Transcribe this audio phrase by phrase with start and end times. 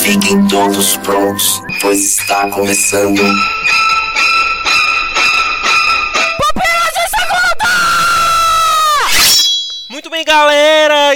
[0.00, 3.20] Fiquem todos prontos, pois está começando.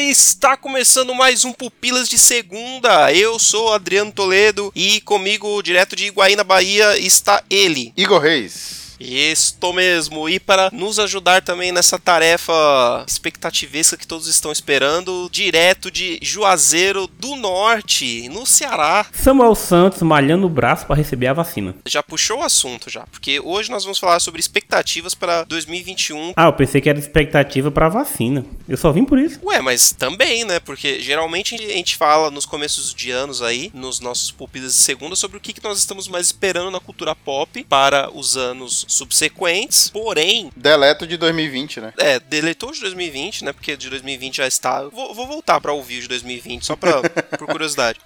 [0.09, 3.12] Está começando mais um Pupilas de Segunda.
[3.12, 7.93] Eu sou Adriano Toledo e comigo, direto de Iguaí, na Bahia, está ele.
[7.95, 8.78] Igor Reis.
[9.01, 10.29] Estou mesmo.
[10.29, 17.06] E para nos ajudar também nessa tarefa expectativesca que todos estão esperando, direto de Juazeiro
[17.06, 19.06] do Norte, no Ceará.
[19.12, 21.75] Samuel Santos malhando o braço para receber a vacina.
[21.87, 26.33] Já puxou o assunto já, porque hoje nós vamos falar sobre expectativas para 2021.
[26.37, 28.45] Ah, eu pensei que era expectativa para vacina.
[28.69, 29.39] Eu só vim por isso.
[29.45, 30.59] Ué, mas também, né?
[30.61, 35.14] Porque geralmente a gente fala nos começos de anos aí, nos nossos pupilas de segunda,
[35.14, 39.91] sobre o que nós estamos mais esperando na cultura pop para os anos subsequentes.
[39.91, 41.92] Porém, Deleto de 2020, né?
[41.98, 43.53] é, deletou de 2020, né?
[43.53, 44.83] Porque de 2020 já está.
[44.89, 47.03] Vou, vou voltar para ouvir de 2020, só pra,
[47.39, 48.00] por curiosidade.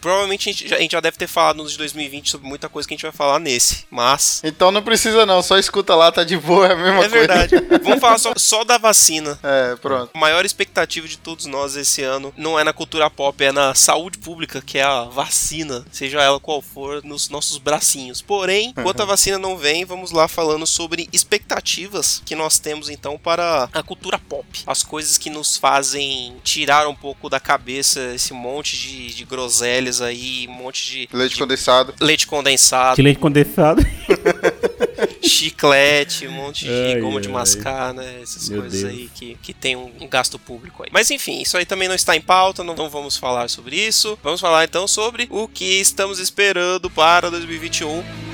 [0.00, 2.68] Provavelmente a gente, já, a gente já deve ter falado nos de 2020 sobre muita
[2.68, 3.84] coisa que a gente vai falar nesse.
[3.90, 4.40] Mas.
[4.44, 7.08] Então não precisa não, só escuta lá, tá de boa, é a mesma É coisa.
[7.08, 7.54] verdade.
[7.82, 9.38] Vamos falar só, só da vacina.
[9.42, 10.10] É, pronto.
[10.14, 13.74] A maior expectativa de todos nós esse ano não é na cultura pop, é na
[13.74, 18.20] saúde pública, que é a vacina, seja ela qual for, nos nossos bracinhos.
[18.22, 23.18] Porém, enquanto a vacina não vem, vamos lá falando sobre expectativas que nós temos então
[23.18, 24.46] para a cultura pop.
[24.66, 30.00] As coisas que nos fazem tirar um pouco da cabeça esse monte de, de groselhas
[30.00, 31.94] aí, um monte de Leite de condensado.
[32.00, 33.82] leite condensado, De leite condensado.
[35.22, 37.34] chiclete, um monte de Ai, goma de ai.
[37.34, 38.20] mascar, né?
[38.22, 38.92] Essas Meu coisas Deus.
[38.92, 40.90] aí que, que tem um, um gasto público aí.
[40.92, 44.18] Mas enfim, isso aí também não está em pauta, não, não vamos falar sobre isso.
[44.22, 48.33] Vamos falar então sobre o que estamos esperando para 2021.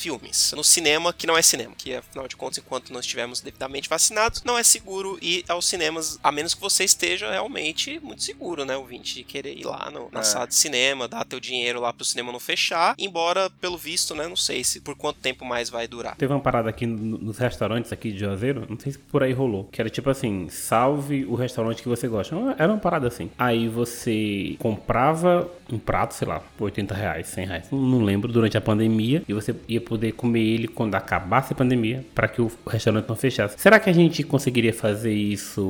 [0.00, 0.52] filmes.
[0.56, 4.42] No cinema, que não é cinema, que afinal de contas, enquanto não estivermos devidamente vacinados,
[4.44, 8.76] não é seguro ir aos cinemas, a menos que você esteja realmente muito seguro, né,
[8.76, 10.22] ouvinte, de querer ir lá no- na É.
[10.22, 14.26] sala de cinema, dar teu dinheiro lá pro cinema não fechar, embora, pelo visto, né,
[14.26, 16.16] não sei se por quanto tempo mais vai durar.
[16.16, 19.32] Teve uma parada aqui no- nos restaurantes aqui de Juazeiro, não sei se por aí
[19.32, 22.34] rolou, que era tipo assim, salve o restaurante que você gosta.
[22.58, 23.30] Era uma parada assim.
[23.38, 28.32] Aí você comprava um prato, sei lá, por 80 reais, 100 reais, não, não lembro,
[28.32, 32.40] durante a pandemia, e você ia poder comer ele quando acabasse a pandemia, para que
[32.40, 33.56] o restaurante não fechasse.
[33.58, 35.60] Será que a gente conseguiria fazer isso,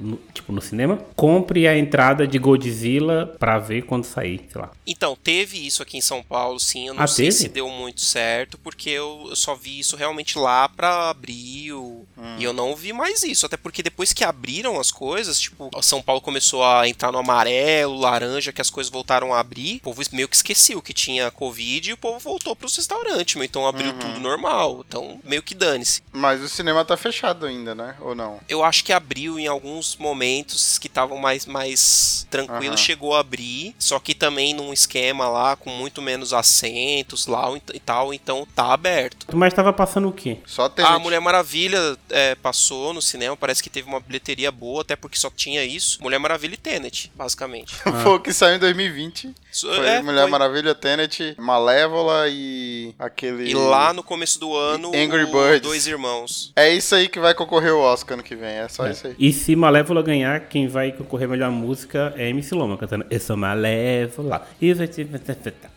[0.00, 0.98] no- tipo, no cinema?
[1.14, 4.70] Compre a entrada de Godzilla pra ver quando sair, sei lá.
[4.86, 6.88] Então, teve isso aqui em São Paulo, sim.
[6.88, 7.36] Eu não Ah, sei teve?
[7.36, 12.06] se deu muito certo, porque eu, eu só vi isso realmente lá pra abril.
[12.16, 12.36] Hum.
[12.38, 13.44] E eu não vi mais isso.
[13.44, 17.98] Até porque depois que abriram as coisas, tipo, São Paulo começou a entrar no amarelo,
[17.98, 19.76] laranja, que as coisas voltaram a abrir.
[19.76, 23.44] O povo meio que esqueceu que tinha Covid e o povo voltou pros restaurantes, meu.
[23.66, 23.98] Abriu Uhum.
[23.98, 24.84] tudo normal.
[24.86, 26.02] Então, meio que dane-se.
[26.12, 27.94] Mas o cinema tá fechado ainda, né?
[28.00, 28.40] Ou não?
[28.48, 32.76] Eu acho que abriu em alguns momentos que estavam mais, mais tranquilos, Aham.
[32.76, 37.80] chegou a abrir, só que também num esquema lá com muito menos assentos lá e
[37.80, 39.26] tal, então tá aberto.
[39.34, 40.38] Mas tava passando o quê?
[40.46, 40.84] Só tem.
[40.84, 45.16] A Mulher Maravilha é, passou no cinema, parece que teve uma bilheteria boa, até porque
[45.18, 45.98] só tinha isso.
[46.02, 47.74] Mulher Maravilha e Tenet, basicamente.
[48.02, 49.34] Foi o que saiu em 2020.
[49.60, 50.30] Foi é, Mulher foi.
[50.30, 53.50] Maravilha, Tenet, Malévola e aquele.
[53.50, 55.60] E lá no começo do ano, Angry Birds.
[55.60, 56.52] Dois Irmãos.
[56.56, 58.48] É isso aí que vai concorrer o Oscar ano que vem.
[58.48, 59.14] É só isso aí.
[59.18, 63.20] E se Malévola ganhar, quem vai concorrer a melhor música é MC Loma cantando Eu
[63.20, 64.46] sou Malévola.
[64.60, 65.08] E eu te-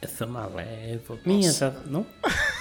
[0.02, 1.20] Eu sou Malévola.
[1.26, 1.74] Minha, tá...
[1.86, 2.06] não?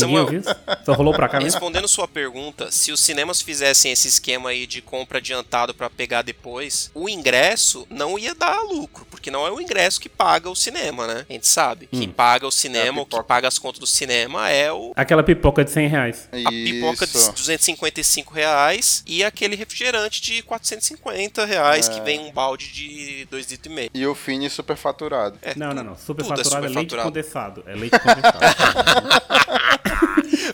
[0.00, 0.24] Samuel.
[0.24, 0.48] ouviu isso?
[0.84, 1.52] Só rolou pra cá mesmo?
[1.52, 6.22] Respondendo sua pergunta, se os cinemas fizessem esse esquema aí de compra adiantado pra pegar
[6.22, 10.56] depois, o ingresso não ia dar lucro, porque não é o ingresso que paga o
[10.56, 11.26] cinema, né?
[11.28, 11.88] A gente sabe.
[11.92, 12.00] Hum.
[12.00, 14.92] Que paga o É cinema, a o que paga as contas do cinema é o
[14.96, 16.28] Aquela pipoca de 100 reais.
[16.32, 17.32] a pipoca de Isso.
[17.32, 21.92] 255 reais e aquele refrigerante de 450 reais É.
[21.92, 23.66] que vem um balde de 2,5 litros.
[23.66, 23.90] e meio.
[23.94, 25.38] E o Fini superfaturado.
[25.42, 25.96] É, Não, não, não.
[25.96, 27.08] Super tudo é faturado é, leite superfaturado.
[27.10, 27.64] condensado.
[27.66, 29.56] É leite condensado.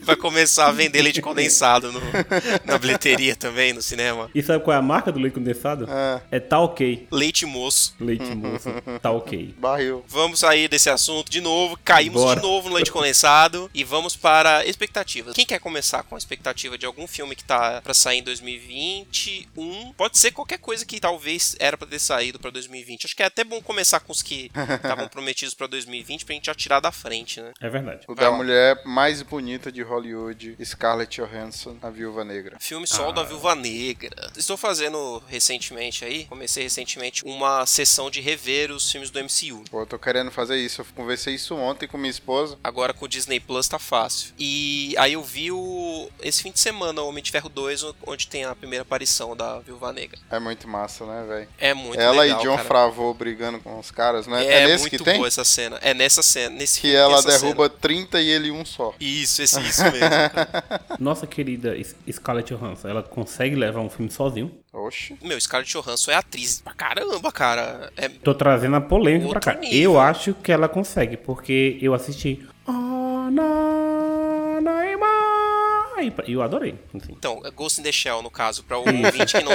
[0.03, 2.00] Vai começar a vender leite condensado no-
[2.65, 4.31] na bilheteria também, no cinema.
[4.35, 5.87] E sabe qual é a marca do leite condensado?
[5.89, 6.21] Ah.
[6.31, 7.06] É tá ok.
[7.11, 7.94] Leite moço.
[8.00, 8.69] Leite moço,
[9.00, 9.55] tá ok.
[9.59, 10.05] Barril.
[10.09, 12.41] Vamos sair desse assunto de novo, caímos Bora.
[12.41, 15.35] de novo no leite condensado e vamos para expectativas.
[15.35, 19.93] Quem quer começar com a expectativa de algum filme que tá pra sair em 2021?
[19.97, 23.05] Pode ser qualquer coisa que talvez era pra ter saído pra 2020.
[23.06, 26.47] Acho que é até bom começar com os que estavam prometidos pra 2020 pra gente
[26.47, 27.53] já tirar da frente, né?
[27.61, 28.05] É verdade.
[28.09, 28.37] O Vai da lá.
[28.37, 32.56] mulher mais bonita de Hollywood, Scarlett Johansson, a Viúva Negra.
[32.61, 34.31] Filme Sol da Viúva Negra.
[34.37, 39.64] Estou fazendo recentemente aí, comecei recentemente uma sessão de rever os filmes do MCU.
[39.70, 40.81] Pô, eu tô querendo fazer isso.
[40.81, 42.58] Eu conversei isso ontem com minha esposa.
[42.62, 44.32] Agora com o Disney Plus tá fácil.
[44.38, 48.26] E aí eu vi o, esse fim de semana o Homem de Ferro 2, onde
[48.26, 50.19] tem a primeira aparição da Viúva Negra.
[50.31, 51.49] É muito massa, né, velho?
[51.58, 52.69] É muito Ela legal, e John cara.
[52.69, 54.44] Favreau brigando com os caras, né?
[54.46, 55.17] É, É, nesse muito que tem?
[55.17, 55.79] boa essa cena.
[55.82, 57.79] É nessa cena, nesse Que filme ela derruba cena.
[57.81, 58.94] 30 e ele um só.
[59.00, 60.09] Isso, esse, isso mesmo.
[60.09, 60.81] cara.
[61.01, 61.75] Nossa querida
[62.11, 64.51] Scarlett Johansson, ela consegue levar um filme sozinho?
[64.73, 65.17] Oxi.
[65.23, 67.91] Meu, Scarlett Johansson é atriz pra caramba, cara.
[67.97, 69.61] É, Tô trazendo a polêmica Outro pra cá.
[69.61, 69.81] nível.
[69.93, 72.47] Eu acho que ela consegue, porque eu assisti.
[76.27, 76.75] E eu adorei.
[76.95, 77.13] assim.
[77.13, 79.53] então, é Ghost in the Shell, no caso, pra o ouvinte que não,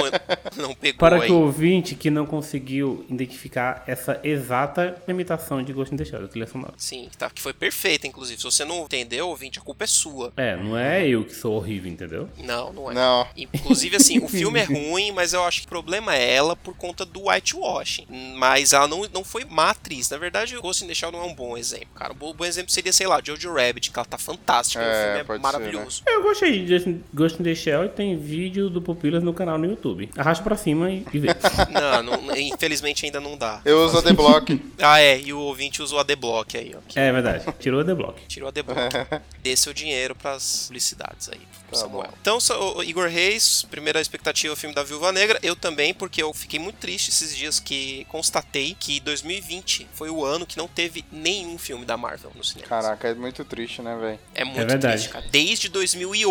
[0.56, 1.26] não pegou Para aí.
[1.26, 6.22] que o ouvinte que não conseguiu identificar essa exata imitação de Ghost in the Shell,
[6.22, 6.74] da trilha sonora.
[6.76, 8.38] Sim, tá, que foi perfeita, inclusive.
[8.38, 10.32] Se você não entendeu, ouvinte, a culpa é sua.
[10.36, 12.28] É, não é eu que sou horrível, entendeu?
[12.38, 12.94] Não, não é.
[12.94, 13.26] Não.
[13.36, 16.74] Inclusive, assim, o filme é ruim, mas eu acho que o problema é ela por
[16.76, 18.06] conta do whitewashing.
[18.36, 20.10] Mas ela não, não foi má atriz.
[20.10, 22.12] Na verdade, o Ghost in the Shell não é um bom exemplo, cara.
[22.12, 24.82] Um bom, exemplo seria, sei lá, Jojo Rabbit, que ela tá fantástica.
[24.82, 26.02] É, o filme é pode ser, maravilhoso.
[26.06, 29.58] Eu gostei de Ghost- Ghost in the Shell e tem vídeo do Pupilas no canal
[29.58, 30.08] no YouTube.
[30.16, 31.28] Arrasta pra cima e, e vê.
[31.72, 33.60] Não, não- infelizmente ainda não dá.
[33.64, 34.60] Eu uso a The Block.
[34.80, 36.80] Ah, é, e o ouvinte usou a Adblock aí, ó.
[36.86, 37.44] que é verdade.
[37.58, 38.20] Tirou the block.
[38.26, 38.94] Tirou a Adblock.
[39.42, 41.38] Dê seu dinheiro pras publicidades aí,
[41.68, 42.08] pro Tá Samuel.
[42.08, 42.14] bom.
[42.20, 42.38] Então,
[42.84, 45.38] Igor Reis, primeira expectativa, o filme da Viúva Negra.
[45.42, 50.24] Eu também, porque eu fiquei muito triste esses dias que constatei que 2020 foi o
[50.24, 52.68] ano que não teve nenhum filme da Marvel no cinema.
[52.68, 54.18] Caraca, é muito triste, né, velho?
[54.34, 54.94] É muito É verdade.
[54.94, 55.26] triste, cara.
[55.30, 56.27] Desde 2008.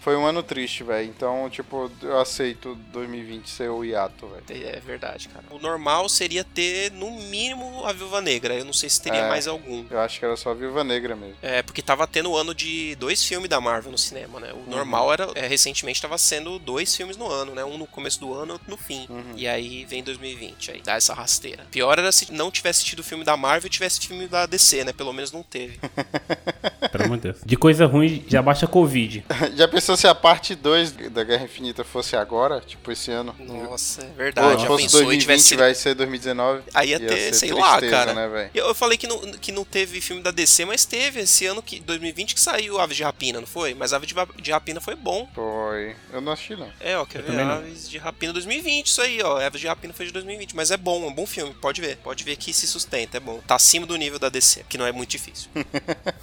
[0.00, 1.08] Foi um ano triste, velho.
[1.08, 4.66] Então, tipo, eu aceito 2020 ser o hiato, velho.
[4.66, 5.44] É verdade, cara.
[5.50, 8.54] O normal seria ter, no mínimo, a Viúva Negra.
[8.54, 9.28] Eu não sei se teria É.
[9.28, 9.84] mais algum.
[9.90, 11.36] Eu acho que era só Viúva Negra mesmo.
[11.42, 14.52] É, porque tava tendo o ano de dois filmes da Marvel no cinema, né?
[14.52, 17.64] O normal era, é, recentemente tava sendo dois filmes no ano, né?
[17.64, 19.06] Um no começo do ano, outro no fim.
[19.36, 21.64] E aí vem 2020, aí dá essa rasteira.
[21.70, 24.84] Pior era se não tivesse tido o filme da Marvel e tivesse filme da DC,
[24.84, 24.92] né?
[24.92, 25.78] Pelo menos não teve.
[26.90, 27.38] Pelo amor de Deus.
[27.44, 29.11] De coisa ruim, já baixa Covid.
[29.54, 32.60] Já pensou se a parte 2 da Guerra Infinita fosse agora?
[32.60, 33.34] Tipo, esse ano?
[33.38, 34.54] Nossa, é Pô, verdade.
[34.54, 36.62] se Já fosse pensou e 2020, tivesse sido vai ser 2019.
[36.74, 38.14] Aí ia ter, ser sei lá, cara.
[38.14, 41.46] Né, eu, eu falei que não, que não teve filme da DC, mas teve esse
[41.46, 43.74] ano, que 2020, que saiu Aves de Rapina, não foi?
[43.74, 45.28] Mas Aves de, Rapina foi bom.
[45.34, 45.94] Foi.
[46.12, 46.70] Eu não assisti, não.
[46.80, 47.40] É, ó, quer Eu ver?
[47.40, 49.40] Aves de Rapina 2020, isso aí, ó.
[49.40, 51.96] Aves de Rapina foi de 2020, mas é bom, é um bom filme, pode ver.
[51.98, 53.40] Pode ver que se sustenta, é bom.
[53.46, 55.50] Tá acima do nível da DC, que não é muito difícil.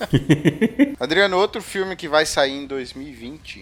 [1.00, 2.79] Adriano, outro filme que vai sair em 2020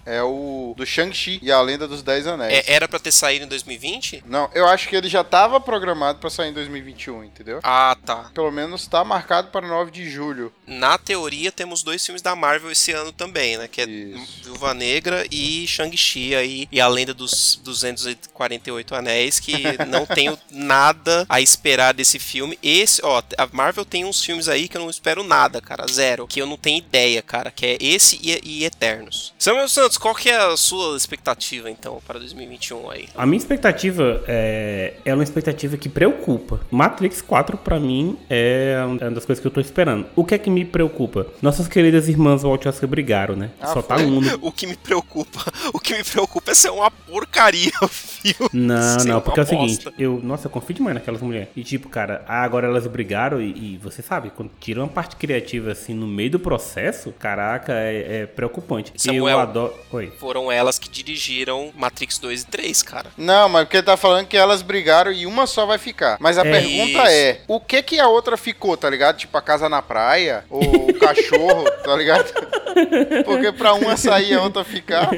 [0.05, 2.53] é o do Shang-Chi e a Lenda dos Dez Anéis.
[2.53, 4.23] É, era pra ter saído em 2020?
[4.25, 7.59] Não, eu acho que ele já tava programado pra sair em 2021, entendeu?
[7.63, 8.29] Ah, tá.
[8.33, 10.51] Pelo menos tá marcado para 9 de julho.
[10.65, 13.67] Na teoria, temos dois filmes da Marvel esse ano também, né?
[13.67, 14.43] Que é Isso.
[14.43, 19.53] Viúva Negra e Shang-Chi aí, e a Lenda dos 248 Anéis, que
[19.87, 22.57] não tenho nada a esperar desse filme.
[22.61, 26.27] Esse, ó, a Marvel tem uns filmes aí que eu não espero nada, cara, zero.
[26.27, 28.65] Que eu não tenho ideia, cara, que é esse e, e
[29.07, 29.33] Eternos.
[29.37, 33.09] Samuel Santos, qual que é a sua expectativa, então, para 2021 aí?
[33.15, 36.59] A minha expectativa é, é uma expectativa que preocupa.
[36.69, 40.05] Matrix 4, pra mim, é uma das coisas que eu tô esperando.
[40.15, 41.27] O que é que me preocupa?
[41.41, 43.51] Nossas queridas irmãs Wachowski brigaram, né?
[43.61, 44.27] Ah, Só tá um no...
[44.47, 48.49] O que me preocupa, o que me preocupa é ser uma porcaria o filme.
[48.53, 51.49] Não, não, porque é o seguinte, eu, nossa, eu confio demais naquelas mulheres.
[51.55, 55.71] E tipo, cara, agora elas brigaram e, e você sabe, quando tira uma parte criativa
[55.71, 58.91] assim no meio do processo, caraca, é, é preocupante.
[58.97, 59.27] Samuel.
[59.35, 59.73] Eu adoro.
[59.91, 60.11] Oi.
[60.19, 63.09] Foram elas que dirigiram Matrix 2 e 3, cara.
[63.17, 66.17] Não, mas porque ele tá falando que elas brigaram e uma só vai ficar.
[66.19, 66.51] Mas a É.
[66.51, 67.07] pergunta Isso.
[67.11, 69.17] é: o que que a outra ficou, tá ligado?
[69.17, 70.43] Tipo, a casa na praia?
[70.49, 72.33] Ou o cachorro, tá ligado?
[73.25, 75.09] Porque pra uma sair e a outra ficar,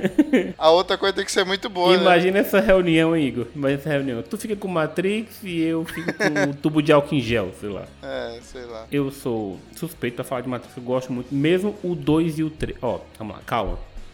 [0.58, 1.96] a outra coisa tem que ser muito boa.
[1.98, 2.02] né?
[2.04, 3.48] Imagina essa reunião, hein, Igor.
[3.56, 4.22] Imagina essa reunião.
[4.24, 7.70] Tu fica com Matrix e eu fico com o tubo de álcool em gel, sei
[7.70, 7.84] lá.
[8.02, 8.86] É, sei lá.
[8.92, 11.34] Eu sou suspeito pra falar de Matrix, eu gosto muito.
[11.34, 12.78] Mesmo o 2 e o 3.
[12.82, 13.69] Ó, vamos lá, calma.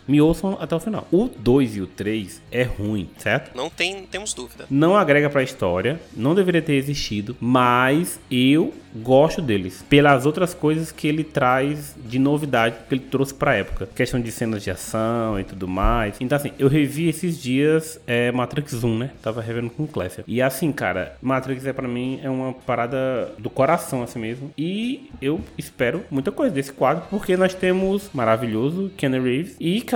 [0.08, 1.08] Me ouçam até o final.
[1.12, 3.56] O 2 e o 3 é ruim, certo?
[3.56, 4.66] Não tem, temos dúvida.
[4.70, 10.92] Não agrega pra história, não deveria ter existido, mas eu gosto deles pelas outras coisas
[10.92, 13.90] que ele traz de novidade que ele trouxe pra época.
[13.94, 16.16] Questão de cenas de ação e tudo mais.
[16.20, 19.12] Então, assim, eu revi esses dias é, Matrix 1, né?
[19.22, 20.24] Tava revendo com o Clécia.
[20.28, 24.52] E assim, cara, Matrix é pra mim é uma parada do coração, assim mesmo.
[24.58, 29.56] E eu espero muita coisa desse quadro, porque nós temos maravilhoso Keanu Reeves.
[29.60, 29.95] E, cara,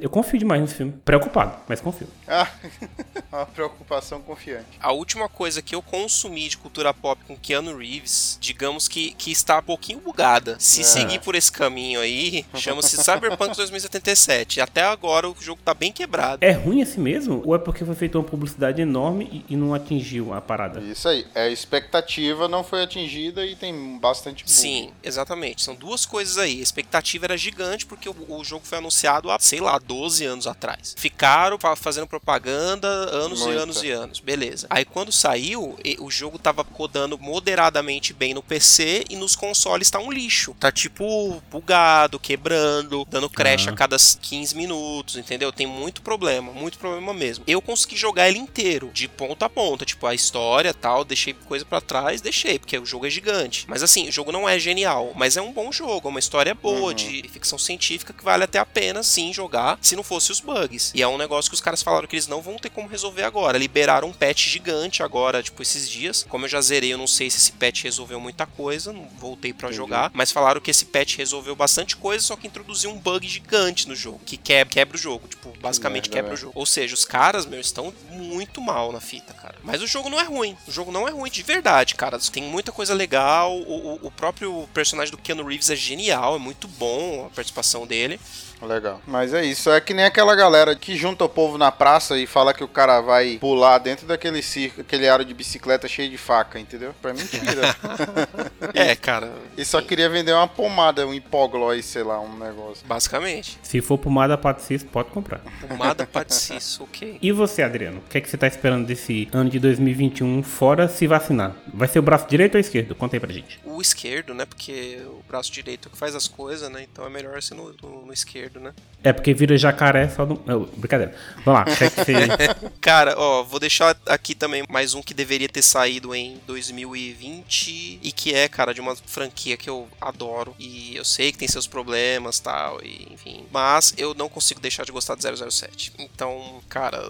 [0.00, 0.92] eu confio demais nesse filme.
[1.04, 2.08] Preocupado, mas confio.
[2.34, 2.48] Ah,
[3.32, 4.66] uma preocupação confiante.
[4.80, 9.30] A última coisa que eu consumi de cultura pop com Keanu Reeves, digamos que, que
[9.30, 10.56] está um pouquinho bugada.
[10.58, 10.84] Se É.
[10.84, 14.60] seguir por esse caminho aí, chama-se Cyberpunk 2077.
[14.62, 16.42] Até agora o jogo tá bem quebrado.
[16.44, 17.42] É ruim assim mesmo?
[17.44, 20.80] Ou é porque foi feita uma publicidade enorme e, e não atingiu a parada?
[20.80, 21.26] Isso aí.
[21.34, 24.50] É, a expectativa não foi atingida e tem bastante bug.
[24.54, 25.62] Sim, exatamente.
[25.62, 26.60] São duas coisas aí.
[26.60, 30.46] A expectativa era gigante porque o, o jogo foi anunciado há, sei lá, 12 anos
[30.46, 30.94] atrás.
[30.96, 33.60] Ficaram fa- fazendo propaganda anos e Muita.
[33.62, 34.20] anos e anos.
[34.20, 34.66] Beleza.
[34.70, 39.90] Aí quando saiu, e- o jogo tava rodando moderadamente bem no PC e nos consoles
[39.90, 40.54] tá um lixo.
[40.60, 43.70] Tá tipo bugado, quebrando, dando crash Ah.
[43.70, 45.52] a cada 15 minutos, entendeu?
[45.52, 47.42] Tem muito problema, muito problema mesmo.
[47.46, 51.64] Eu consegui jogar ele inteiro, de ponta a ponta, tipo a história, tal, deixei coisa
[51.64, 53.64] pra trás, deixei, porque o jogo é gigante.
[53.68, 56.54] Mas assim, o jogo não é genial, mas é um bom jogo, é uma história
[56.54, 60.38] boa de ficção científica que vale até a pena sim jogar, se não fosse os
[60.40, 60.92] bugs.
[60.94, 63.22] E é um negócio que os caras falaram que eles não vão ter como resolver
[63.22, 63.58] agora.
[63.58, 66.24] Liberaram um patch gigante agora, tipo esses dias.
[66.28, 69.52] Como eu já zerei, eu não sei se esse patch resolveu muita coisa, não voltei
[69.52, 73.26] pra jogar, mas falaram que esse patch resolveu bastante coisa, só que introduziu um bug
[73.26, 76.40] gigante no jogo, que quebra, quebra o jogo, tipo, basicamente quebra o velho.
[76.40, 76.52] jogo.
[76.58, 79.56] Ou seja, os caras, meu, estão muito mal na fita, cara.
[79.62, 80.56] Mas o jogo não é ruim.
[80.66, 82.18] O jogo não é ruim de verdade, cara.
[82.18, 83.56] Tem muita coisa legal.
[83.56, 87.86] O, o- o próprio personagem do Keanu Reeves é genial, é muito bom a participação
[87.86, 88.20] dele.
[88.62, 89.00] Legal.
[89.06, 89.70] Mas é isso.
[89.70, 92.68] É que nem aquela galera que junta o povo na praça e fala que o
[92.68, 96.94] cara vai pular dentro daquele circo, aquele aro de bicicleta cheio de faca, entendeu?
[97.02, 97.76] Pra mentira.
[98.74, 102.86] É, cara, e só queria vender uma pomada, um hipoglós, sei lá, um negócio.
[102.86, 103.58] basicamente.
[103.62, 105.40] Se for pomada Patricis, pode comprar.
[105.68, 107.18] Pomada Paticis, ok.
[107.20, 107.98] E você, Adriano?
[107.98, 111.54] O que é que você tá esperando desse ano de 2021, fora se vacinar?
[111.74, 112.94] Vai ser o braço direito ou esquerdo?
[112.94, 113.60] Conta aí pra gente.
[113.64, 114.44] O esquerdo, né?
[114.46, 116.86] Porque o braço direito é o que faz as coisas, né?
[116.90, 118.72] Então é melhor ser no, no- no esquerdo, né?
[119.04, 120.40] É porque vira jacaré só do.
[120.48, 121.14] Oh, brincadeira.
[121.44, 121.72] Vamos lá.
[121.72, 122.70] O que é.
[122.80, 128.12] Cara, ó, vou deixar aqui também mais um que deveria ter saído em 2020 e
[128.12, 131.66] que é, cara, de uma franquia que eu adoro e eu sei que tem seus
[131.66, 133.44] problemas tal, e enfim.
[133.50, 135.92] Mas eu não consigo deixar de gostar de 007.
[135.98, 137.02] Então, cara,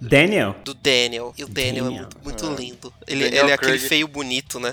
[0.00, 0.54] Daniel?
[0.64, 1.34] do Daniel.
[1.36, 2.08] E o Daniel, é Daniel.
[2.24, 2.92] muito, muito lindo.
[3.06, 3.88] Ele, ele é aquele Craig.
[3.88, 4.72] feio bonito, né?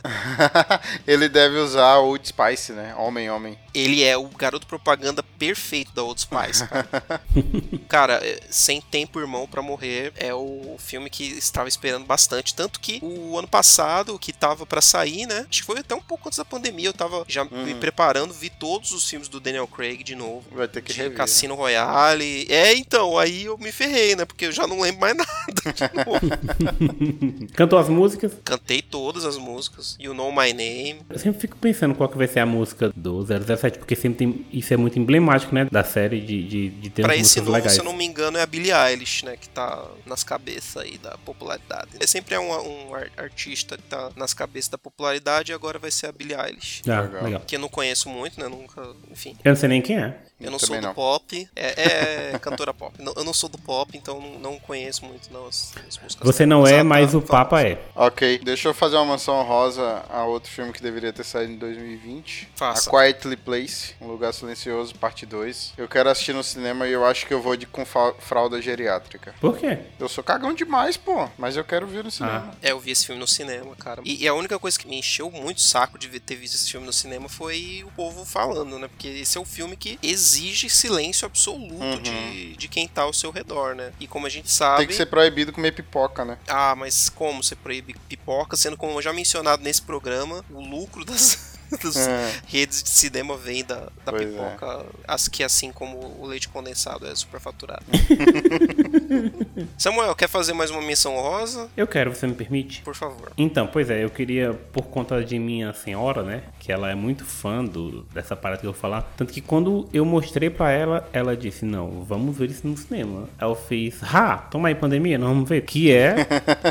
[1.08, 2.94] Ele deve usar o Old Spice, né?
[2.96, 3.58] Homem, homem.
[3.74, 7.22] Ele é o garoto propaganda perfeito da Old Spice, cara.
[7.88, 12.56] cara, é, Sem Tempo Irmão pra Morrer é o filme que estava esperando bastante.
[12.56, 15.46] Tanto que o ano passado, que tava pra sair, né?
[15.50, 16.90] Acho que foi até um pouco antes da pandemia.
[16.90, 20.44] Eu tava já me preparando, vi todos os filmes do Daniel Craig de novo.
[20.52, 21.18] Vai ter que De rever.
[21.18, 22.48] Cassino Royale.
[22.50, 24.26] É, então, aí eu me ferrei, né?
[24.26, 27.48] Porque eu já não lembro mais nada de novo.
[27.54, 28.34] Cantou as músicas?
[28.44, 29.96] Cantei todas as músicas.
[30.00, 31.02] You Know My Name.
[31.10, 34.46] Eu sempre fico pensando qual que vai ser a música do 007, porque sempre tem.
[34.52, 35.68] Isso é muito emblemático, né?
[35.72, 37.74] Da série de, de, de ter Pra esse novo, legais.
[37.74, 39.36] se eu não me engano, é a Billie Eilish, né?
[39.36, 41.90] Que tá nas cabeças aí da popularidade.
[41.96, 42.52] Ele sempre é um,
[42.90, 46.36] um ar- artista que tá nas cabeças da popularidade e agora vai ser a Billie
[46.36, 46.82] Eilish.
[46.88, 47.24] Ah, Legal.
[47.24, 47.42] legal.
[47.48, 48.48] Que eu não conheço muito, né?
[48.48, 49.36] Nunca, enfim.
[49.44, 50.18] Eu não sei nem quem é.
[50.40, 50.94] Eu não Também sou do não.
[50.94, 51.50] pop.
[51.56, 52.94] É, é cantora pop.
[53.02, 56.18] Não- eu não sou do pop, então não, não conheço muito não, as, as músicas.
[56.26, 57.80] Você não é, ela mas tá o Papa é.
[57.96, 61.58] Ok, deixa eu fazer uma menção rosa a outro filme que deveria ter saído em
[61.58, 62.50] 2020.
[62.56, 62.90] Faça.
[62.90, 65.74] A Quietly Place, Um Lugar Silencioso, parte 2.
[65.78, 67.84] Eu quero assistir no cinema e eu acho que eu vou de com
[68.20, 69.34] fralda geriátrica.
[69.42, 69.80] Por quê?
[70.00, 72.52] Eu sou cagão demais, pô, mas eu quero ver no cinema.
[72.62, 74.02] É, eu vi esse filme no cinema, cara.
[74.06, 76.70] E, e a única coisa que me encheu muito o saco de ter visto esse
[76.72, 78.88] filme no cinema foi o povo falando, né?
[78.88, 83.32] Porque esse é um filme que exige silêncio absoluto de, de quem tá ao seu
[83.32, 83.92] redor, né?
[84.00, 84.80] E como a gente sabe.
[84.80, 86.38] Tem que ser proibido comer pipoca, né?
[86.48, 91.57] Ah, mas como você proíbe pipoca, sendo como já mencionado nesse programa, o lucro das,
[91.72, 92.34] das É.
[92.48, 94.26] redes de cinema vem da, da Pois é.
[94.26, 97.84] pipoca, as que assim como o leite condensado é superfaturado.
[99.78, 101.70] Samuel, quer fazer mais uma menção rosa?
[101.76, 102.82] Eu quero, você me permite?
[102.82, 103.32] Por favor.
[103.38, 106.44] Então, pois é, eu queria, por conta de minha senhora, né?
[106.60, 109.02] Que ela é muito fã do, dessa parada que eu vou falar.
[109.18, 113.28] Tanto que quando eu mostrei pra ela, ela disse: Não, vamos ver isso no cinema.
[113.40, 115.62] Eu fiz: Ha, toma aí pandemia, não vamos ver.
[115.62, 116.16] Que é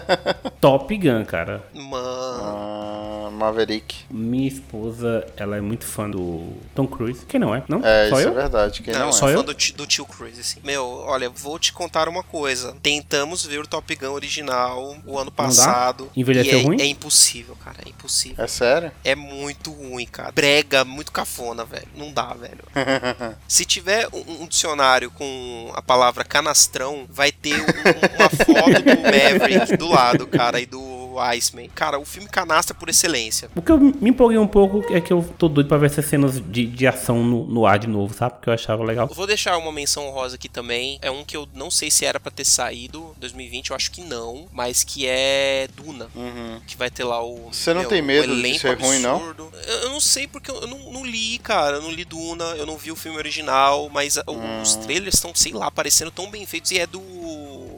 [0.61, 1.65] Top Gun, cara.
[1.75, 2.07] Mano.
[2.43, 3.06] Ah,
[3.37, 3.95] Maverick.
[4.11, 7.25] Minha esposa, ela é muito fã do Tom Cruise.
[7.27, 7.63] Quem não é?
[7.69, 7.85] Não?
[7.85, 8.33] É, Só isso eu?
[8.33, 8.83] é verdade.
[8.83, 9.13] Quem Não, não, eu é?
[9.13, 9.43] sou fã eu?
[9.43, 10.61] do, do tio Cruise, assim.
[10.65, 12.75] Meu, olha, vou te contar uma coisa.
[12.83, 16.11] Tentamos ver o Top Gun original o ano passado.
[16.17, 16.81] Envelheceu é, ruim?
[16.81, 17.77] É impossível, cara.
[17.85, 18.43] É impossível.
[18.45, 18.91] É sério?
[19.05, 20.33] É muito ruim, cara.
[20.33, 21.87] Brega, muito cafona, velho.
[21.97, 22.59] Não dá, velho.
[23.49, 29.03] Se tiver um, um dicionário com a palavra canastrão, vai ter um- uma foto do
[29.03, 30.86] Maverick do lado, cara, e do
[31.21, 31.69] Iceman.
[31.75, 33.49] Cara, o filme canastra por excelência.
[33.55, 36.07] O que eu me empolguei um pouco é que eu tô doido pra ver essas
[36.07, 38.35] cenas de, de ação no, no ar de novo, sabe?
[38.35, 39.07] Porque eu achava legal.
[39.09, 40.99] Eu Vou deixar uma menção honrosa aqui também.
[41.03, 44.03] É um que eu não sei se era pra ter saído 2020, eu acho que
[44.03, 46.09] não, mas que é Duna.
[46.15, 46.61] Uhum.
[46.67, 47.49] Que vai ter lá o.
[47.53, 49.17] Você não meu, tem o medo de ser ruim, não?
[49.17, 49.51] absurdo.
[49.67, 51.77] Eu, eu não sei porque eu, eu não, não li, cara.
[51.77, 54.63] Eu não li Duna, eu não vi o filme original, mas Hum.
[54.63, 56.71] os trailers estão, sei lá, parecendo tão bem feitos.
[56.71, 57.01] E é do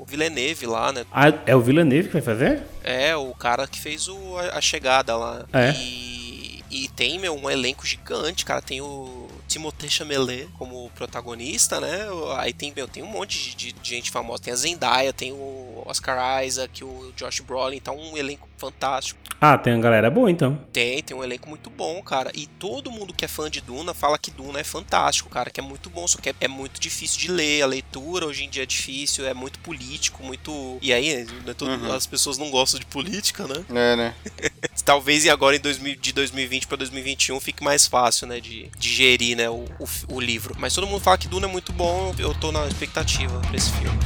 [0.08, 1.04] Villeneuve lá, né?
[1.12, 2.62] Ah, é o Villeneuve que vai fazer?
[2.82, 5.44] É, o cara que fez o, a, a chegada lá.
[5.52, 5.72] É.
[5.72, 8.62] E, e tem, meu, um elenco gigante, cara.
[8.62, 12.06] Tem o Timothée Chalamet como protagonista, né?
[12.38, 14.42] Aí tem, meu, tem um monte de, de- de gente famosa.
[14.42, 17.78] Tem a Zendaya, tem o Oscar Isaac, o Josh Brolin.
[17.80, 19.18] Tá um elenco fantástico.
[19.40, 20.58] Ah, tem uma galera boa então.
[20.72, 22.30] Tem, tem um elenco muito bom, cara.
[22.34, 25.48] E todo mundo que é fã de Duna fala que Duna é fantástico, cara.
[25.48, 27.62] Que é muito bom, só que é, é muito difícil de ler.
[27.62, 30.78] A leitura hoje em dia é difícil, é muito político, muito.
[30.82, 31.92] E aí, né, todo- Uhum.
[31.92, 33.64] as pessoas não gostam de política, né?
[33.70, 34.14] É, né?
[34.84, 39.36] Talvez e agora em 2000, de 2020 para 2021 fique mais fácil, né, de digerir,
[39.36, 40.54] né, o, o, o livro.
[40.58, 43.70] Mas todo mundo fala que Duna é muito bom, eu tô na expectativa pra esse
[43.72, 43.98] filme.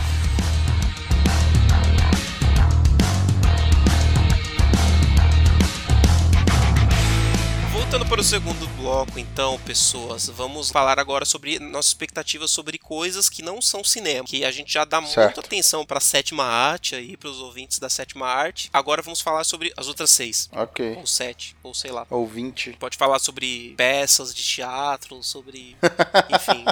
[7.92, 13.28] Voltando para o segundo bloco, então, pessoas, vamos falar agora sobre nossas expectativas sobre coisas
[13.28, 15.26] que não são cinema, que a gente já dá Certo.
[15.26, 18.70] muita atenção para a sétima arte aí, para os ouvintes da sétima arte.
[18.72, 20.96] Agora vamos falar sobre as outras seis, Ok.
[20.96, 22.06] ou sete, ou sei lá.
[22.08, 22.74] Ouvinte.
[22.80, 25.76] Pode falar sobre peças de teatro, sobre,
[26.34, 26.64] enfim,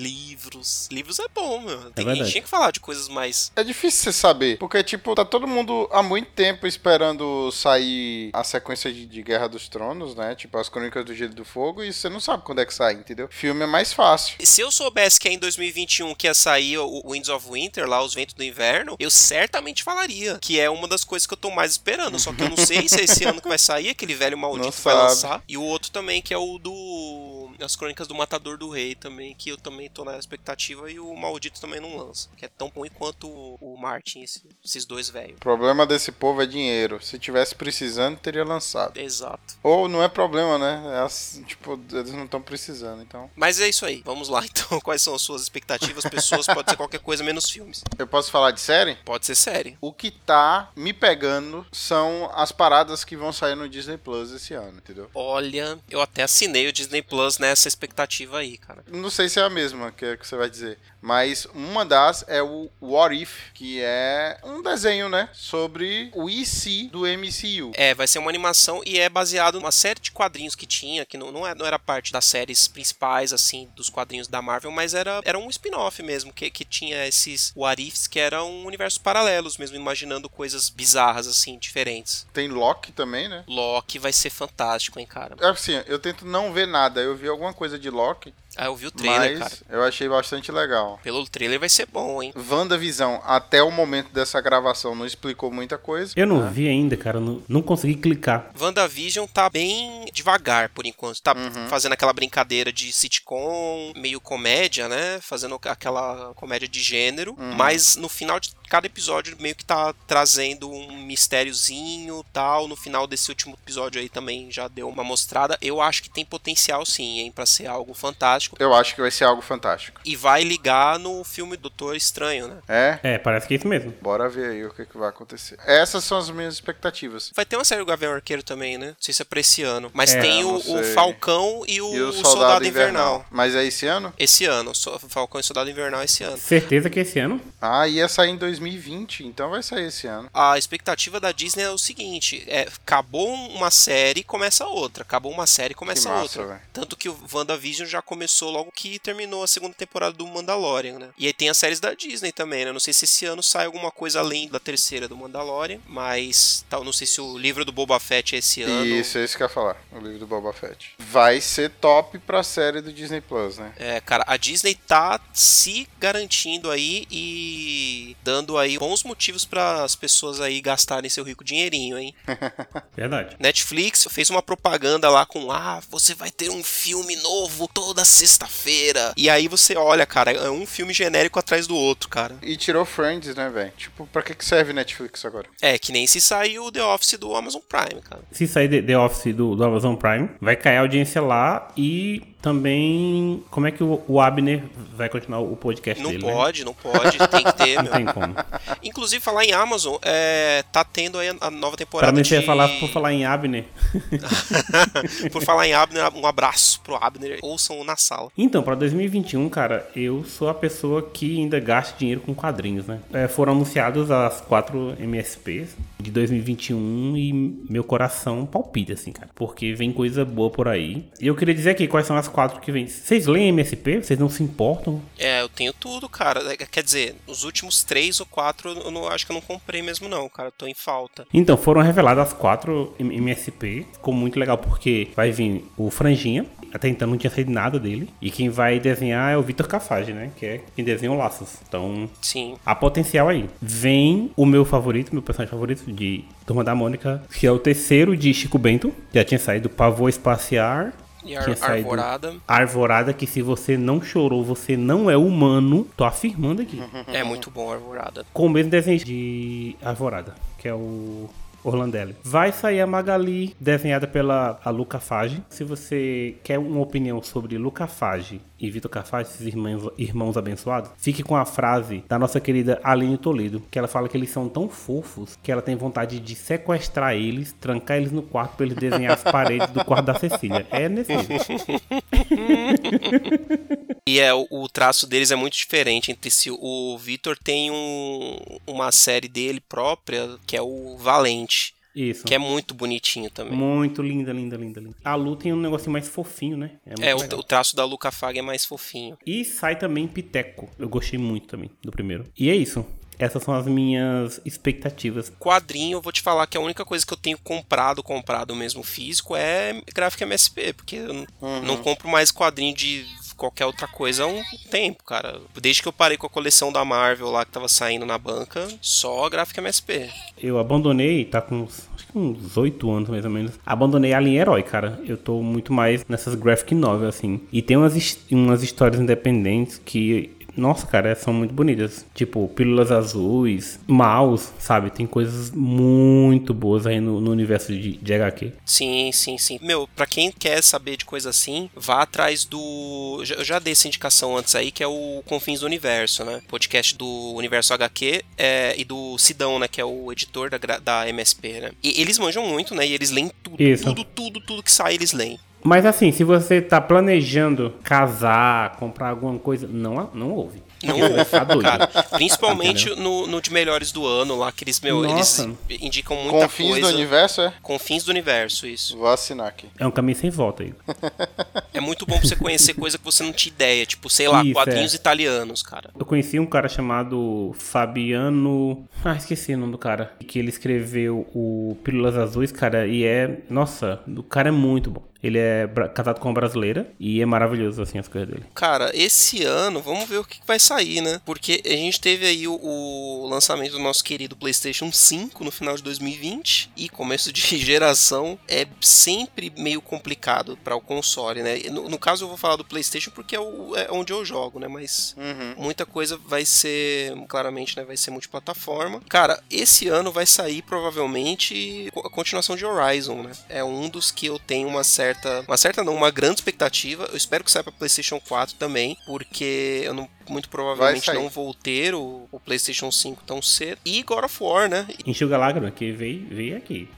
[0.00, 0.88] livros.
[0.90, 1.78] Livros é bom, meu.
[1.92, 2.30] Tem, a gente verdade.
[2.32, 3.52] tinha que falar de coisas mais.
[3.54, 8.42] É difícil você saber, porque, tipo, tá todo mundo há muito tempo esperando sair a
[8.42, 10.34] sequência de, de Guerra dos Tronos, né?
[10.34, 12.74] Tipo, as Crônicas do Gelo e do Fogo, e você não sabe quando é que
[12.74, 13.28] sai, entendeu?
[13.30, 14.34] Filme é mais fácil.
[14.40, 18.02] Se eu soubesse que é em 2021 que ia sair o Winds of Winter, lá,
[18.02, 20.38] Os Ventos do Inverno, eu certamente falaria.
[20.40, 22.18] Que é uma das coisas que eu tô mais esperando.
[22.18, 24.64] Só que eu não sei se é esse ano que vai sair, aquele velho maldito
[24.66, 25.08] Não vai sabe.
[25.08, 25.42] lançar.
[25.48, 27.50] E o outro também, que é o do.
[27.60, 30.90] As Crônicas do Matador do Rei também, que eu também tô na expectativa.
[30.90, 32.28] E o maldito também não lança.
[32.36, 35.36] Que é tão ruim quanto o, o Martin, esse- esses dois velhos.
[35.36, 37.02] O problema desse povo é dinheiro.
[37.02, 38.98] Se tivesse precisando, teria lançado.
[38.98, 39.54] Exato.
[39.62, 40.82] Ou não é problema, né?
[40.96, 43.30] É assim, tipo, eles não estão precisando, então.
[43.36, 44.02] Mas é isso aí.
[44.04, 44.80] Vamos lá então.
[44.80, 46.04] Quais são as suas expectativas?
[46.04, 47.82] Pessoas, pode ser qualquer coisa menos filmes.
[47.98, 48.96] Eu posso falar de série?
[49.04, 49.76] Pode ser série.
[49.80, 54.54] O que tá me pegando são as paradas que vão sair no Disney Plus esse
[54.54, 55.10] ano, entendeu?
[55.14, 58.84] Olha, eu até assinei o Disney Plus nessa expectativa aí, cara.
[58.88, 62.24] Não sei se é a mesma que, é que você vai dizer, mas uma das
[62.28, 67.70] é o What If, que é um desenho, né, sobre o IC do MCU.
[67.74, 71.16] É, vai ser uma animação e é baseado numa série de quadrinhos que tinha, que
[71.16, 74.92] não, não, é- não era parte das séries principais, assim, dos quadrinhos da Marvel, mas
[74.94, 79.56] era, era um spin-off mesmo, que, que tinha esses what ifs que eram universos paralelos
[79.56, 82.26] mesmo, imaginando coisas bizarras, assim, diferentes.
[82.32, 83.44] Tem Loki também, né?
[83.46, 85.36] Loki vai ser fantástico, hein, cara.
[85.40, 87.00] É Assim, eu tento não ver nada.
[87.02, 89.62] Eu vi alguma coisa de Loki, Ah, eu vi o trailer, mas cara.
[89.70, 90.98] eu achei bastante legal.
[91.02, 92.32] Pelo trailer vai ser bom, hein.
[92.50, 96.12] WandaVisão, até o momento dessa gravação, não explicou muita coisa.
[96.16, 97.20] Eu não vi ainda, cara.
[97.20, 98.50] Não, não consegui clicar.
[98.58, 101.20] WandaVision tá bem devagar por enquanto.
[101.22, 101.68] Tá Uhum.
[101.68, 105.18] fazendo aquela brincadeira de sitcom, meio comédia, né?
[105.22, 107.34] Fazendo aquela comédia de gênero.
[107.38, 107.54] Uhum.
[107.54, 112.68] Mas no final de cada episódio meio que tá trazendo um mistériozinho tal.
[112.68, 115.58] No final desse último episódio aí também já deu uma mostrada.
[115.60, 117.32] Eu acho que tem potencial sim, hein?
[117.32, 118.56] Pra ser algo fantástico.
[118.58, 120.00] Eu acho que vai ser algo fantástico.
[120.04, 122.56] E vai ligar no filme Doutor Estranho, né?
[122.68, 122.98] É?
[123.02, 123.94] É, parece que é isso mesmo.
[124.00, 125.58] Bora ver aí o que, que vai acontecer.
[125.66, 127.30] Essas são as minhas expectativas.
[127.34, 128.88] Vai ter uma série do Gavião Arqueiro também, né?
[128.88, 129.90] Não sei se é pra esse ano.
[129.94, 130.84] Mas É, tem o, o.
[130.94, 132.90] Falcão e o, E o Soldado, Soldado, Invernal.
[133.16, 133.26] Invernal.
[133.30, 134.12] Mas é esse ano?
[134.18, 136.36] Esse ano, so- Falcão e Soldado Invernal esse ano.
[136.38, 137.40] Certeza que é esse ano.
[137.60, 140.28] Ah, ia sair em 2020, então vai sair esse ano.
[140.32, 145.02] A expectativa da Disney é o seguinte: é, acabou uma série, começa outra.
[145.02, 146.46] Acabou uma série, começa massa, outra.
[146.46, 146.60] velho.
[146.72, 151.08] Tanto que o WandaVision já começou logo que terminou a segunda temporada do Mandalorian, né?
[151.16, 152.72] E aí tem as séries da Disney também, né?
[152.72, 156.84] Não sei se esse ano sai alguma coisa além da terceira do Mandalorian, mas tal,
[156.84, 158.84] não sei se o livro do Boba Fett é esse ano.
[158.84, 159.76] Isso, é isso que eu ia falar.
[159.92, 160.94] O livro do Boba Fett.
[160.98, 163.72] Vai ser top pra série do Disney Plus, né?
[163.76, 169.94] É, cara, a Disney tá se garantindo aí e dando aí bons motivos para as
[169.94, 170.60] pessoas aí
[170.90, 172.14] gastarem seu rico dinheirinho, hein?
[172.96, 173.36] Verdade.
[173.38, 179.12] Netflix fez uma propaganda lá com ah, você vai ter um filme novo toda sexta-feira.
[179.16, 182.36] E aí você olha, cara, é um filme genérico atrás do outro, cara.
[182.42, 183.72] E tirou Friends, né, velho?
[183.76, 185.46] Tipo, pra que que serve Netflix agora?
[185.62, 188.22] É, que nem se saiu The Office do Amazon Prime, cara.
[188.32, 192.22] Se sair The- The Office do, do Amazon Prime, vai cair a audiência lá e
[192.42, 194.62] também como é que o, o Abner
[194.96, 196.32] vai continuar o podcast Não dele, né?
[196.32, 197.92] pode, não pode, tem que ter, Não meu.
[197.92, 198.34] tem como.
[198.82, 202.28] Inclusive, falar em Amazon, é, tá tendo aí a nova temporada Pra mim, de...
[202.28, 203.64] você ia falar por falar em Abner.
[205.32, 207.38] Por falar em Abner, um abraço pro Abner.
[207.42, 208.30] Ouçam na sala.
[208.36, 213.00] Então, pra 2021, cara, eu sou a pessoa que ainda gasta dinheiro com quadrinhos, né?
[213.12, 217.32] É, foram anunciados as quatro MSPs de 2021 e
[217.68, 219.28] meu coração palpita, assim, cara.
[219.34, 221.04] Porque vem coisa boa por aí.
[221.20, 222.86] E eu queria dizer aqui quais são as quatro que vem.
[222.86, 224.02] Vocês leem MSP?
[224.02, 225.00] Vocês não se importam?
[225.18, 226.40] É, eu tenho tudo, cara.
[226.52, 229.82] É, Quer dizer, os últimos três ou quatro eu não, acho que eu não comprei
[229.82, 230.48] mesmo, não, cara.
[230.48, 231.26] Eu tô em falta.
[231.32, 233.86] Então, foram reveladas as quatro MSP.
[233.92, 236.46] Ficou muito legal porque vai vir o Franjinha.
[236.72, 238.08] Até então não tinha saído nada dele.
[238.20, 240.30] E quem vai desenhar é o Vitor Cafage, né?
[240.36, 241.56] Que é quem desenha o Laços.
[241.66, 242.54] Então, Sim.
[242.64, 243.48] há potencial aí.
[243.60, 248.16] Vem o meu favorito, meu personagem favorito de Turma da Mônica, que é o terceiro
[248.16, 248.92] de Chico Bento.
[249.12, 250.92] Já tinha saído Pavor Espaciar.
[251.24, 252.34] E Ar Arvorada.
[252.46, 255.86] Arvorada, que se você não chorou, você não é humano.
[255.96, 256.82] Tô afirmando aqui.
[257.08, 258.24] É muito bom Arvorada.
[258.32, 261.28] Com o mesmo desenho de Arvorada, que é o
[261.62, 262.16] Orlandelli.
[262.22, 265.42] Vai sair a Magali, desenhada pela Luca Fage.
[265.48, 270.90] Se você quer uma opinião sobre Luca Fage e Vitor Cafage, esses irmãos, irmãos abençoados,
[270.98, 274.48] fique com a frase da nossa querida Aline Toledo, que ela fala que eles são
[274.48, 278.76] tão fofos que ela tem vontade de sequestrar eles, trancar eles no quarto pra eles
[278.76, 280.66] desenhar as paredes do quarto da Cecília.
[280.70, 281.38] É nesse nível.
[284.10, 286.50] E é, o, traço deles é muito diferente entre si.
[286.50, 292.24] O Vitor tem um, uma série dele própria, que é o Valente, Isso.
[292.24, 293.56] que é muito bonitinho também.
[293.56, 294.96] Muito linda, linda, linda, linda.
[295.04, 296.72] A Lu tem um negocinho mais fofinho, né?
[296.84, 299.16] muito É, o, o traço da Luca Fag é mais fofinho.
[299.24, 300.68] E sai também Piteco.
[300.76, 302.24] Eu gostei muito também do primeiro.
[302.36, 302.84] E é isso.
[303.20, 305.30] Essas são as minhas expectativas.
[305.38, 308.82] Quadrinho, eu vou te falar que a única coisa que eu tenho comprado, comprado mesmo
[308.82, 313.06] físico, é gráfico MSP, porque eu não, não compro mais quadrinho de
[313.40, 315.40] qualquer outra coisa há um tempo, cara.
[315.58, 318.68] Desde que eu parei com a coleção da Marvel lá que tava saindo na banca,
[318.82, 320.10] só gráfico MSP.
[320.38, 323.52] Eu abandonei, tá com uns, acho que uns 8 anos mais ou menos.
[323.64, 325.00] Abandonei a linha herói, cara.
[325.06, 327.40] Eu tô muito mais nessas graphic novels, assim.
[327.50, 330.36] E tem umas, umas histórias independentes que.
[330.56, 332.06] Nossa, cara, são muito bonitas.
[332.14, 334.90] Tipo, Pílulas Azuis, Maus, sabe?
[334.90, 338.52] Tem coisas muito boas aí no, no universo de, de HQ.
[338.64, 339.58] Sim, sim, sim.
[339.62, 343.22] Meu, pra quem quer saber de coisa assim, vá atrás do.
[343.36, 346.40] Eu já dei essa indicação antes aí, que é o Confins do Universo, né?
[346.48, 349.68] Podcast do Universo HQ é, e do Sidão, né?
[349.68, 351.72] Que é o editor da, da MSP, né?
[351.82, 352.86] E eles manjam muito, né?
[352.86, 353.84] E eles leem tudo, Isso.
[353.84, 355.38] tudo, tudo, tudo que sai, eles leem.
[355.62, 360.62] Mas assim, se você tá planejando casar, comprar alguma coisa, não, não ouve.
[360.82, 361.62] Não, ficar doido.
[361.62, 361.86] cara.
[361.86, 365.42] Principalmente no, no de melhores do ano lá, que eles, meu, Nossa.
[365.68, 366.88] eles indicam muita Confins coisa.
[366.88, 367.52] do universo, é?
[367.62, 368.96] Confins do universo, isso.
[368.96, 369.66] Vou assinar aqui.
[369.78, 370.74] É um caminho sem volta aí.
[371.72, 373.86] É muito bom pra você conhecer coisa que você não tinha ideia.
[373.86, 374.96] Tipo, sei lá, Isso, quadrinhos é.
[374.96, 375.90] italianos, cara.
[375.96, 378.84] Eu conheci um cara chamado Fabiano.
[379.04, 380.12] Ah, esqueci o nome do cara.
[380.26, 383.38] Que ele escreveu o Pílulas Azuis, cara, e é.
[383.48, 385.09] Nossa, o cara é muito bom.
[385.22, 388.44] Ele é casado com uma brasileira e é maravilhoso, assim, as coisas dele.
[388.54, 391.20] Cara, esse ano, vamos ver o que vai sair, né?
[391.24, 395.76] Porque a gente teve aí o, o lançamento do nosso querido PlayStation 5 no final
[395.76, 401.58] de 2020 e começo de geração é sempre meio complicado para o console, né?
[401.70, 404.58] No, no caso, eu vou falar do PlayStation porque é, o- é onde eu jogo,
[404.58, 404.68] né?
[404.68, 405.14] Mas
[405.56, 407.84] muita coisa vai ser, claramente, né?
[407.84, 409.00] Vai ser multiplataforma.
[409.08, 413.32] Cara, esse ano vai sair provavelmente a continuação de Horizon, né?
[413.48, 415.09] É um dos que eu tenho uma certa,
[415.46, 417.08] uma certa não, uma grande expectativa.
[417.10, 421.52] Eu espero que saia para PlayStation 4 também, porque eu não muito provavelmente não vou
[421.52, 423.78] ter o, o PlayStation 5 tão cedo.
[423.84, 424.86] E God of War, né?
[425.04, 426.88] Enxuga a lágrima, que veio, veio aqui.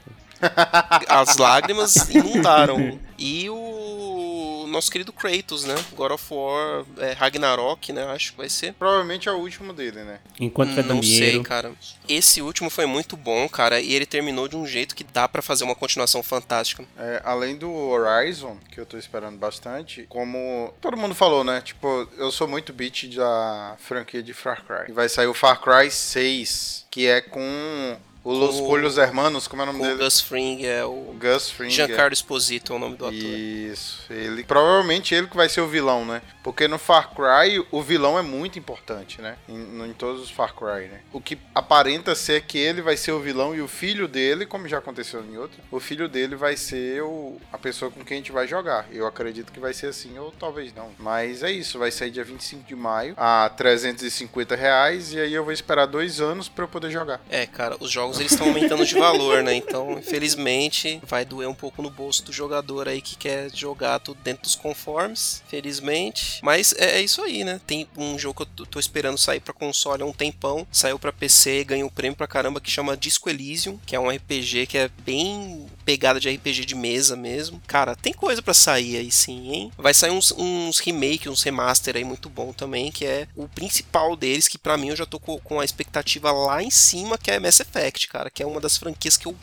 [1.07, 2.99] As lágrimas inundaram.
[3.25, 5.75] E o nosso querido Kratos, né?
[5.95, 8.03] God of War, é, Ragnarok, né?
[8.07, 8.73] Acho que vai ser.
[8.73, 10.19] Provavelmente é o último dele, né?
[10.37, 11.71] Enquanto vai dando Não sei, cara.
[12.05, 15.41] Esse último foi muito bom, cara, e ele terminou de um jeito que dá pra
[15.41, 16.83] fazer uma continuação fantástica.
[16.97, 21.61] É, além do Horizon, que eu tô esperando bastante, como todo mundo falou, né?
[21.61, 24.89] Tipo, eu sou muito beat da franquia de Far Cry.
[24.89, 29.47] E vai sair o Far Cry 6, que é com o Los o- Polhos Hermanos,
[29.47, 30.03] como é o nome O dele?
[30.03, 31.69] Gus Fring é o Gus Fring.
[31.69, 33.13] Giancarlo Esposito é o nome do ator.
[33.17, 36.21] Isso, ele provavelmente ele que vai ser o vilão, né?
[36.43, 39.37] Porque no Far Cry o vilão é muito importante, né?
[39.47, 41.01] Em, em todos os Far Cry, né?
[41.11, 44.67] O que aparenta ser que ele vai ser o vilão e o filho dele, como
[44.67, 48.19] já aconteceu em outro, o filho dele vai ser o, a pessoa com quem a
[48.19, 48.87] gente vai jogar.
[48.91, 50.91] Eu acredito que vai ser assim, ou talvez não.
[50.99, 55.43] Mas é isso, vai sair dia 25 de maio a 350 reais e aí eu
[55.43, 57.21] vou esperar dois anos pra eu poder jogar.
[57.29, 59.55] É, cara, os jogos eles estão aumentando de valor, né?
[59.55, 64.19] Então, infelizmente, vai doer um pouco no bolso do jogador aí que quer jogar tudo
[64.23, 66.39] dentro dos conformes, felizmente.
[66.43, 67.59] Mas é, é isso aí, né?
[67.65, 71.11] Tem um jogo que eu tô- esperando sair pra console há um tempão, saiu pra
[71.13, 74.89] PC, ganhou prêmio pra caramba que chama Disco Elysium, que é um RPG que é
[75.05, 77.61] bem pegada de RPG de mesa mesmo.
[77.67, 79.71] Cara, tem coisa pra sair aí sim, hein?
[79.77, 84.15] Vai sair uns, uns remake, uns remaster aí muito bom também, que é o principal
[84.15, 87.31] deles, que pra mim eu já tô co- com a expectativa lá em cima, que
[87.31, 89.35] é Mass Effect, cara, que é uma das franquias que eu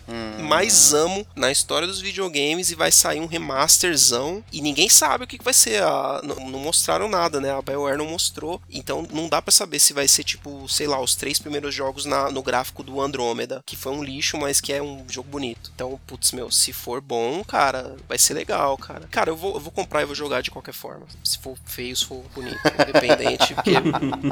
[0.42, 5.26] mais amo na história dos videogames e vai sair um remasterzão e ninguém sabe o
[5.26, 5.82] que que vai ser.
[5.82, 7.50] A, não, não mostraram nada, né?
[7.52, 11.00] A BioWare não mostrou, então não dá pra saber se vai ser tipo, sei lá,
[11.00, 14.72] os três primeiros jogos na- no gráfico do Andromeda, que foi um lixo, mas que
[14.72, 15.70] é um jogo bonito.
[15.74, 19.06] Então, putz, meu, se for bom, cara, vai ser legal, cara.
[19.10, 21.06] Cara, eu vou, eu vou comprar e vou jogar de qualquer forma.
[21.24, 23.72] Se for feio, se for bonito, independente, porque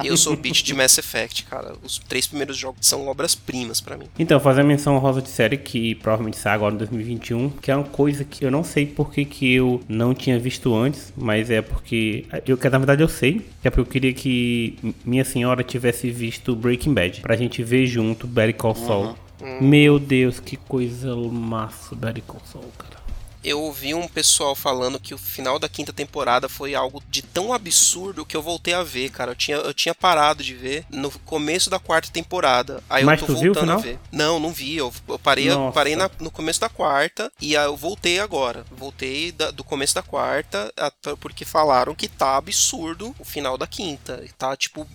[0.04, 1.74] eu sou beat de Mass Effect, cara.
[1.82, 4.08] Os três primeiros jogos são obras-primas pra mim.
[4.18, 7.76] Então, fazer a menção rosa de série que provavelmente sai agora em 2021, que é
[7.76, 11.62] uma coisa que eu não sei porque que eu não tinha visto antes, mas é
[11.62, 15.62] porque eu que na verdade eu sei, que é porque eu queria que minha senhora
[15.62, 19.16] tivesse visto Breaking Bad, pra gente ver junto Better Call Saul.
[19.60, 22.97] Meu Deus, que coisa massa Better Call Saul, cara.
[23.44, 27.52] Eu ouvi um pessoal falando que o final da quinta temporada foi algo de tão
[27.52, 29.32] absurdo que eu voltei a ver, cara.
[29.32, 32.82] Eu tinha, eu tinha parado de ver no começo da quarta temporada.
[32.88, 33.98] Aí Mas eu tô tu viu o voltando a ver.
[34.12, 34.76] Não, não vi.
[34.76, 35.72] Eu, eu parei, Nossa.
[35.72, 38.64] parei na- no começo da quarta e aí eu voltei agora.
[38.70, 40.72] Voltei da- do começo da quarta
[41.20, 44.24] porque falaram que tá absurdo o final da quinta.
[44.36, 44.86] Tá tipo.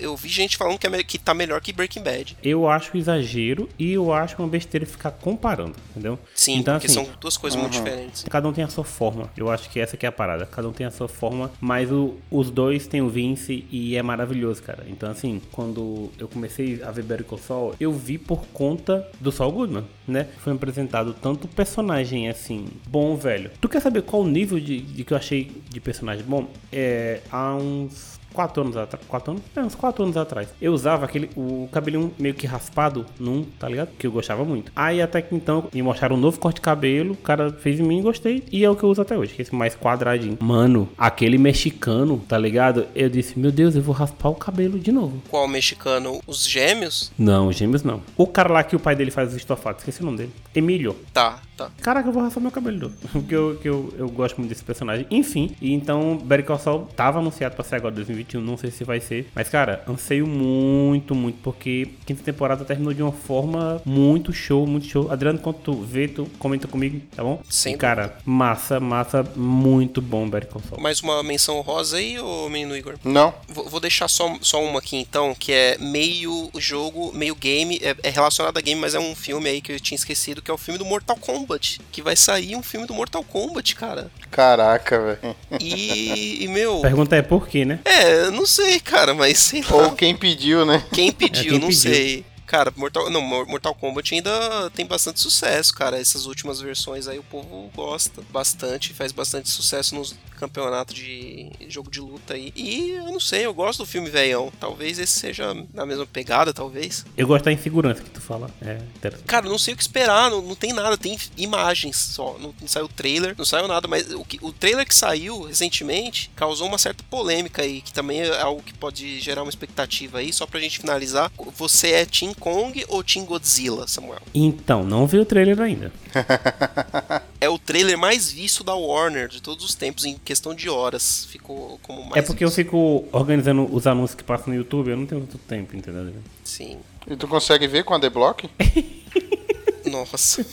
[0.00, 2.36] Eu vi gente falando que, é, que tá melhor que Breaking Bad.
[2.42, 6.18] Eu acho exagero e eu acho uma besteira ficar comparando, entendeu?
[6.34, 8.24] Sim, então, porque assim, são duas coisas muito diferentes.
[8.24, 9.30] Cada um tem a sua forma.
[9.36, 10.46] Eu acho que essa que é a parada.
[10.46, 14.02] Cada um tem a sua forma, mas o- os dois têm o Vince e é
[14.02, 14.84] maravilhoso, cara.
[14.88, 19.30] Então, assim, quando eu comecei a ver Better Call Saul, eu vi por conta do
[19.32, 20.28] Saul Goodman, né?
[20.38, 23.50] Foi apresentado tanto personagem, assim, bom, velho.
[23.60, 26.46] Tu quer saber qual o nível de, de que eu achei de personagem bom?
[26.72, 28.20] É, há uns...
[28.32, 29.04] Quatro anos atrás.
[29.06, 29.42] Quatro anos?
[29.54, 30.48] É, uns quatro anos atrás.
[30.60, 31.30] Eu usava aquele.
[31.36, 33.90] O cabelinho meio que raspado num, tá ligado?
[33.98, 34.72] Que eu gostava muito.
[34.74, 37.12] Aí até que então me mostraram um novo corte de cabelo.
[37.12, 38.42] O cara fez em mim e gostei.
[38.50, 39.34] E é o que eu uso até hoje.
[39.34, 40.38] que é Esse mais quadradinho.
[40.40, 42.86] Mano, aquele mexicano, tá ligado?
[42.94, 45.22] Eu disse, meu Deus, eu vou raspar o cabelo de novo.
[45.30, 46.20] Qual mexicano?
[46.26, 47.12] Os gêmeos?
[47.18, 48.02] Não, gêmeos não.
[48.16, 50.32] O cara lá que o pai dele faz os estofados, esqueci o nome dele.
[50.54, 50.96] Emílio.
[51.12, 51.70] Tá, tá.
[51.80, 52.92] Caraca, eu vou raspar meu cabelo.
[53.12, 55.06] Porque eu, que eu, eu gosto muito desse personagem.
[55.10, 58.40] Enfim, e então Better Call Saul tava anunciado pra ser agora 2021.
[58.40, 59.28] Não sei se vai ser.
[59.34, 61.38] Mas, cara, anseio muito, muito.
[61.42, 65.10] Porque quinta temporada terminou de uma forma muito show, muito show.
[65.10, 67.42] Adriano, quando tu vê, tu comenta comigo, tá bom?
[67.48, 69.22] Sem e, cara, massa, massa.
[69.34, 70.50] Muito bom Better.
[70.78, 72.94] Mais uma menção rosa aí, ô menino Igor?
[73.04, 73.34] Não?
[73.48, 77.96] Vou vou deixar só, só uma aqui então, que é meio jogo, meio game, é,
[78.02, 80.54] é relacionado a game, mas é um filme aí que eu tinha esquecido, que é
[80.54, 81.80] o filme do Mortal Kombat.
[81.90, 84.10] Que vai sair um filme do Mortal Kombat, cara.
[84.30, 85.36] Caraca, velho.
[85.60, 86.78] E, e, meu.
[86.78, 87.80] A pergunta é por quê, né?
[87.84, 89.76] É, não sei, cara, mas sei lá.
[89.86, 90.84] Ou quem pediu, né?
[90.92, 91.80] Quem pediu, É, quem não pediu.
[91.92, 92.24] sei.
[92.52, 95.98] Cara, Mortal, não, Mor- Mortal Kombat ainda tem bastante sucesso, cara.
[95.98, 101.90] Essas últimas versões aí o povo gosta bastante, faz bastante sucesso nos campeonatos de jogo
[101.90, 102.52] de luta aí.
[102.54, 104.52] E eu não sei, eu gosto do filme velhão.
[104.60, 107.06] Talvez esse seja na mesma pegada, talvez.
[107.16, 108.50] Eu gosto da insegurança que tu fala.
[108.60, 108.78] É.
[109.26, 112.36] Cara, não sei o que esperar, não, não tem nada, tem imagens só.
[112.38, 116.30] Não, não saiu trailer, não saiu nada, mas o, que, o trailer que saiu recentemente
[116.36, 120.34] causou uma certa polêmica aí, que também é algo que pode gerar uma expectativa aí,
[120.34, 121.32] só pra gente finalizar.
[121.56, 124.20] Você é Team Kong ou Team Godzilla, Samuel?
[124.34, 125.92] Então, não vi o trailer ainda.
[127.40, 131.24] É o trailer mais visto da Warner de todos os tempos, em questão de horas.
[131.24, 132.14] Ficou como mais.
[132.14, 132.58] É porque eu visto.
[132.58, 136.14] fico organizando os anúncios que passam no YouTube, eu não tenho tanto tempo, entendeu?
[136.44, 136.78] Sim.
[137.04, 138.48] E tu consegue ver com a The Block?
[139.90, 140.46] Nossa,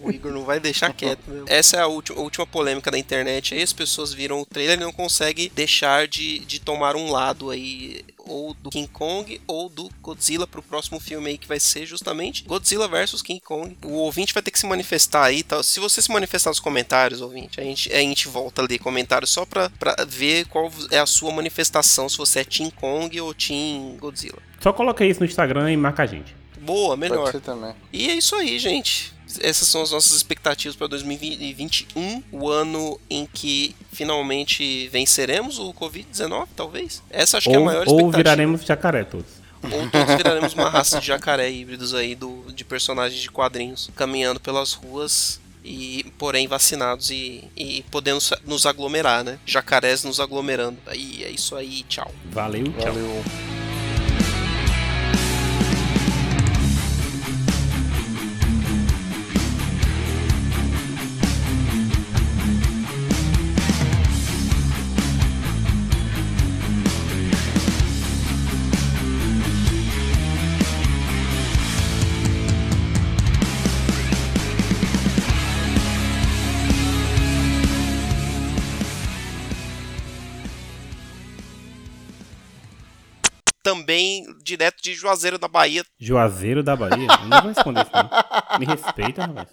[0.00, 1.46] o Igor não vai deixar quieto mesmo.
[1.48, 3.52] Essa é a última, a última polêmica da internet.
[3.52, 7.50] Aí as pessoas viram o trailer e não conseguem deixar de, de tomar um lado
[7.50, 11.84] aí ou do King Kong ou do Godzilla pro próximo filme aí que vai ser
[11.84, 13.76] justamente Godzilla versus King Kong.
[13.84, 15.62] O ouvinte vai ter que se manifestar aí, tá?
[15.62, 19.30] Se você se manifestar nos comentários, ouvinte, a gente, a gente volta a ler comentários
[19.30, 23.34] só pra, pra ver qual é a sua manifestação, se você é Team Kong ou
[23.34, 24.38] Team Godzilla.
[24.60, 26.34] Só coloca isso no Instagram e marca a gente.
[26.60, 27.18] Boa, melhor.
[27.18, 27.74] Pode ser também.
[27.92, 29.12] E é isso aí, gente.
[29.40, 36.48] Essas são as nossas expectativas para 2021, o ano em que finalmente venceremos o Covid-19,
[36.56, 37.02] talvez.
[37.10, 38.16] Essa acho que é a Ou, maior ou expectativa.
[38.16, 39.40] viraremos jacaré todos.
[39.62, 44.40] Ou todos viraremos uma raça de jacaré híbridos aí do, de personagens de quadrinhos caminhando
[44.40, 49.38] pelas ruas e porém vacinados e, e podendo nos aglomerar, né?
[49.44, 50.78] Jacarés nos aglomerando.
[50.86, 52.10] Aí é isso aí, tchau.
[52.32, 52.92] Valeu, tchau.
[52.92, 53.59] Valeu.
[83.90, 85.84] Também direto de Juazeiro da Bahia.
[85.98, 87.08] Juazeiro da Bahia?
[87.22, 88.58] Eu não vou responder isso, não.
[88.60, 89.48] Me respeita, rapaz.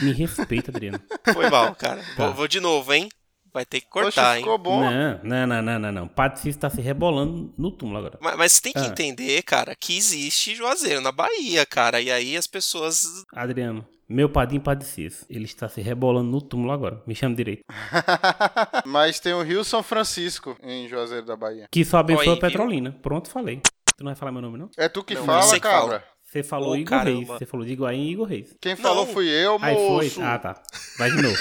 [0.00, 0.98] Me respeita, Adriano.
[1.34, 2.02] Foi mal, cara.
[2.16, 2.26] Tá.
[2.26, 3.10] Vou, vou de novo, hein?
[3.52, 4.44] Vai ter que Poxa, cortar, hein?
[4.44, 4.80] ficou bom.
[4.80, 6.08] Não, não, não, não, não, não.
[6.08, 8.18] Patricis tá se rebolando no túmulo agora.
[8.22, 8.86] Mas, mas tem que Ah.
[8.86, 12.00] entender, cara, que existe Juazeiro na Bahia, cara.
[12.00, 13.04] E aí as pessoas.
[13.34, 17.00] Adriano, meu padrinho Patricis, ele está se rebolando no túmulo agora.
[17.06, 17.62] Me chama direito.
[18.84, 21.66] Mas tem o Rio São Francisco em Juazeiro da Bahia.
[21.70, 22.50] Que só abençoa Olha a aí, viu?
[22.50, 22.92] Petrolina.
[23.02, 23.60] Pronto, falei.
[23.96, 24.70] Tu não vai falar meu nome, não?
[24.76, 25.80] É tu que Não, fala, você que fala.
[25.80, 26.04] cabra.
[26.24, 27.16] Você falou Ô, Igor caramba.
[27.18, 27.28] Reis.
[27.28, 28.54] Você falou de Iguaí e Igor Reis.
[28.60, 29.12] Quem falou Não.
[29.12, 30.04] fui eu, Aí foi.
[30.04, 30.22] moço.
[30.22, 30.62] Ah, tá.
[30.98, 31.36] Vai de novo.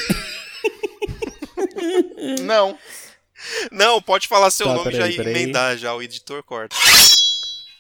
[2.43, 2.77] Não.
[3.71, 5.33] Não, pode falar seu Tá, nome peraí, já e peraí.
[5.43, 6.75] emendar já, o editor corta.